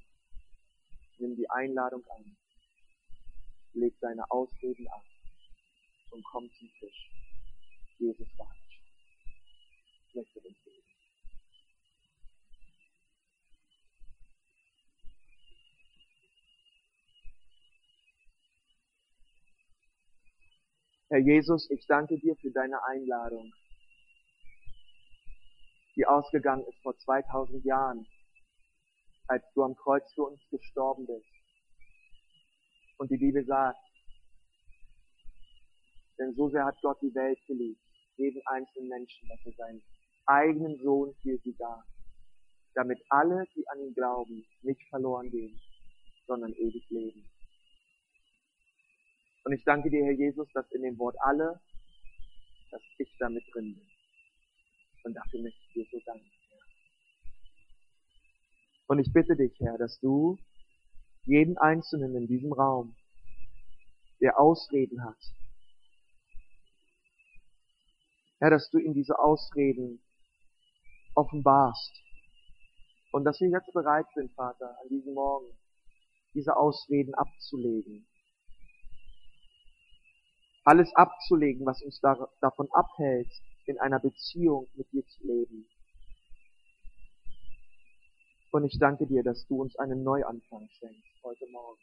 [1.18, 2.36] nimm die Einladung an,
[3.74, 5.04] leg deine Ausreden ab
[6.10, 7.10] und komm zum Tisch.
[7.98, 8.46] Jesus schon.
[10.08, 10.75] Ich möchte uns beten.
[21.16, 23.50] Herr Jesus, ich danke dir für deine Einladung,
[25.96, 28.06] die ausgegangen ist vor 2000 Jahren,
[29.26, 31.24] als du am Kreuz für uns gestorben bist.
[32.98, 33.78] Und die Bibel sagt,
[36.18, 37.80] denn so sehr hat Gott die Welt geliebt,
[38.18, 39.82] jeden einzelnen Menschen, dass er seinen
[40.26, 41.82] eigenen Sohn für sie gab,
[42.74, 45.58] damit alle, die an ihn glauben, nicht verloren gehen,
[46.26, 47.26] sondern ewig leben.
[49.46, 51.60] Und ich danke dir, Herr Jesus, dass in dem Wort alle,
[52.72, 53.86] dass ich damit drin bin.
[55.04, 56.58] Und dafür möchte ich dir so danken, Herr.
[58.88, 60.36] Und ich bitte dich, Herr, dass du
[61.26, 62.96] jeden Einzelnen in diesem Raum,
[64.20, 65.22] der Ausreden hat,
[68.40, 70.02] Herr, dass du ihm diese Ausreden
[71.14, 71.92] offenbarst.
[73.12, 75.56] Und dass wir jetzt bereit sind, Vater, an diesem Morgen
[76.34, 78.08] diese Ausreden abzulegen
[80.66, 83.30] alles abzulegen, was uns da, davon abhält,
[83.66, 85.66] in einer Beziehung mit dir zu leben.
[88.50, 91.80] Und ich danke dir, dass du uns einen Neuanfang schenkst heute Morgen.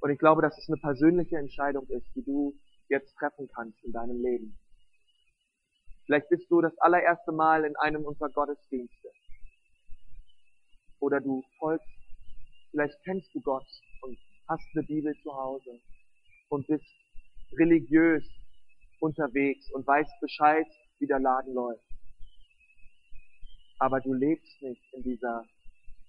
[0.00, 2.54] Und ich glaube, dass es eine persönliche Entscheidung ist, die du
[2.88, 4.58] jetzt treffen kannst in deinem Leben.
[6.06, 9.10] Vielleicht bist du das allererste Mal in einem unserer Gottesdienste.
[10.98, 11.86] Oder du folgst,
[12.72, 13.66] vielleicht kennst du Gott
[14.02, 14.18] und
[14.50, 15.80] hast eine Bibel zu Hause
[16.48, 16.84] und bist
[17.56, 18.28] religiös
[18.98, 20.66] unterwegs und weißt Bescheid,
[20.98, 21.84] wie der Laden läuft.
[23.78, 25.46] Aber du lebst nicht in dieser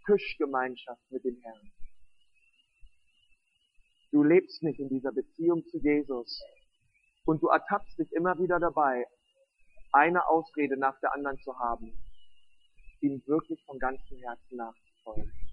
[0.08, 1.72] Tischgemeinschaft mit dem Herrn.
[4.12, 6.42] Du lebst nicht in dieser Beziehung zu Jesus.
[7.26, 9.06] Und du ertappst dich immer wieder dabei,
[9.92, 11.94] eine Ausrede nach der anderen zu haben,
[13.02, 15.51] ihm wirklich von ganzem Herzen nachzufolgen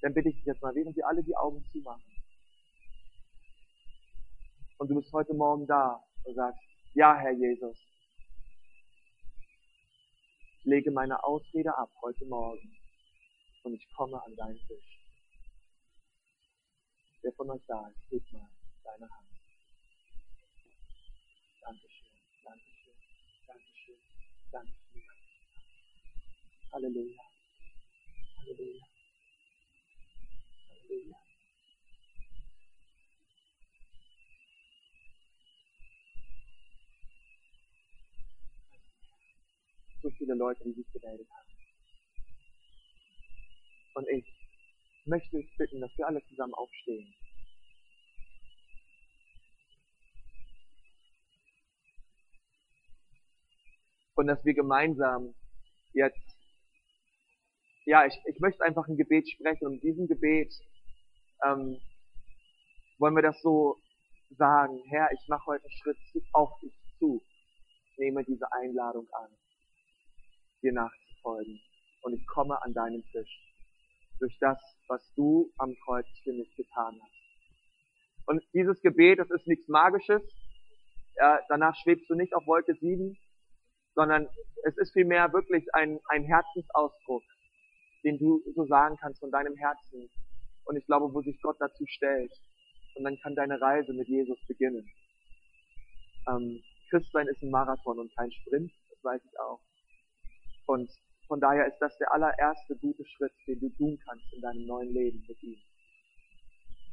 [0.00, 2.12] dann bitte ich dich jetzt mal, während wir alle die Augen zumachen.
[4.78, 6.60] Und du bist heute Morgen da und sagst,
[6.94, 7.76] ja, Herr Jesus,
[10.58, 12.76] ich lege meine Ausrede ab heute Morgen
[13.64, 14.98] und ich komme an deinen Tisch.
[17.22, 18.48] Wer von euch da ist, heb mal
[18.84, 19.28] deine Hand.
[21.60, 22.06] Dankeschön,
[22.44, 22.94] Dankeschön,
[23.46, 23.98] Dankeschön,
[24.52, 25.02] Dankeschön.
[26.72, 27.22] Halleluja,
[28.38, 28.87] Halleluja.
[30.98, 31.16] Halleluja.
[40.02, 41.48] So viele Leute, die sich gemeldet haben.
[43.94, 44.24] Und ich
[45.06, 47.14] möchte dich bitten, dass wir alle zusammen aufstehen.
[54.14, 55.34] Und dass wir gemeinsam
[55.92, 56.36] jetzt,
[57.86, 60.52] ja, ich, ich möchte einfach ein Gebet sprechen und in diesem Gebet
[61.44, 61.80] ähm,
[62.98, 63.78] wollen wir das so
[64.30, 65.98] sagen, Herr, ich mache heute einen Schritt
[66.32, 67.22] auf dich zu.
[67.90, 69.30] Ich nehme diese Einladung an,
[70.62, 71.60] dir nachzufolgen.
[72.02, 73.44] Und ich komme an deinen Tisch.
[74.20, 77.18] Durch das, was du am Kreuz für mich getan hast.
[78.26, 80.22] Und dieses Gebet, das ist nichts Magisches.
[81.16, 83.16] Ja, danach schwebst du nicht auf Wolke 7,
[83.94, 84.28] sondern
[84.64, 87.22] es ist vielmehr wirklich ein, ein Herzensausdruck,
[88.04, 90.10] den du so sagen kannst von deinem Herzen.
[90.68, 92.32] Und ich glaube, wo sich Gott dazu stellt.
[92.94, 94.86] Und dann kann deine Reise mit Jesus beginnen.
[96.28, 99.60] Ähm, Christsein ist ein Marathon und kein Sprint, das weiß ich auch.
[100.66, 100.90] Und
[101.26, 104.92] von daher ist das der allererste gute Schritt, den du tun kannst in deinem neuen
[104.92, 105.58] Leben mit ihm.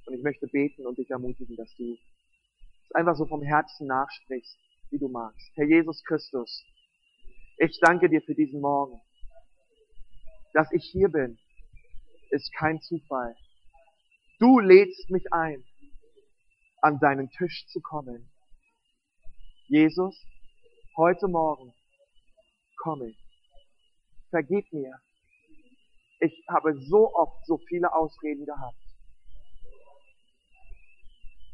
[0.06, 4.58] Und ich möchte beten und dich ermutigen, dass du es einfach so vom Herzen nachsprichst,
[4.92, 5.52] wie du magst.
[5.56, 6.64] Herr Jesus Christus,
[7.58, 9.02] ich danke dir für diesen Morgen.
[10.54, 11.38] Dass ich hier bin,
[12.30, 12.80] ist kein
[14.46, 15.64] Du lädst mich ein,
[16.80, 18.30] an deinen Tisch zu kommen.
[19.70, 20.24] Jesus,
[20.96, 21.74] heute Morgen
[22.78, 23.18] komme ich.
[24.30, 25.00] Vergib mir.
[26.20, 28.78] Ich habe so oft so viele Ausreden gehabt.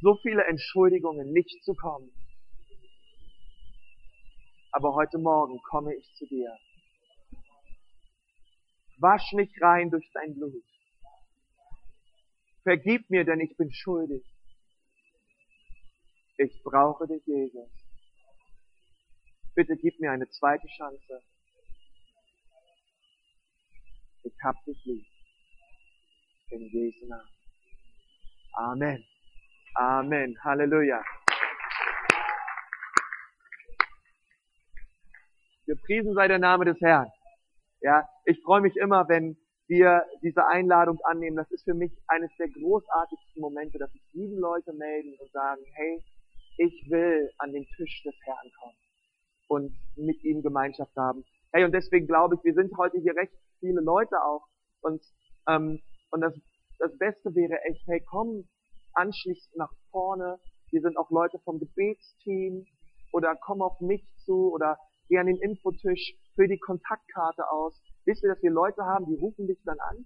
[0.02, 2.12] So viele Entschuldigungen, nicht zu kommen.
[4.74, 6.54] Aber heute Morgen komme ich zu dir.
[8.98, 10.66] Wasch mich rein durch dein Blut.
[12.64, 14.24] Vergib mir, denn ich bin schuldig.
[16.38, 17.70] Ich brauche dich, Jesus.
[19.56, 21.22] Bitte gib mir eine zweite Chance.
[24.24, 25.06] Ich hab dich lieb.
[26.50, 27.30] In Jesu Namen.
[28.54, 29.06] Amen.
[29.76, 30.38] Amen.
[30.44, 31.04] Halleluja.
[35.66, 37.10] Gepriesen sei der Name des Herrn.
[37.82, 39.38] Ja, ich freue mich immer, wenn
[39.72, 41.38] wir diese Einladung annehmen.
[41.38, 45.62] Das ist für mich eines der großartigsten Momente, dass sich sieben Leute melden und sagen,
[45.76, 46.04] hey,
[46.58, 48.76] ich will an den Tisch des Herrn kommen
[49.48, 51.24] und mit ihm Gemeinschaft haben.
[51.54, 54.46] Hey, und deswegen glaube ich, wir sind heute hier recht viele Leute auch.
[54.82, 55.02] Und,
[55.48, 55.80] ähm,
[56.12, 56.34] und das,
[56.78, 58.44] das Beste wäre echt, hey, komm
[58.94, 60.38] anschließend nach vorne.
[60.72, 62.66] Wir sind auch Leute vom Gebetsteam
[63.14, 67.82] oder komm auf mich zu oder geh an den Infotisch, füll die Kontaktkarte aus.
[68.06, 70.06] Wisst ihr, dass wir Leute haben, die rufen dich dann an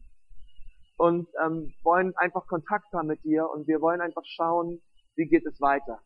[0.98, 4.82] und ähm, wollen einfach Kontakt haben mit dir und wir wollen einfach schauen,
[5.16, 6.00] wie geht es weiter.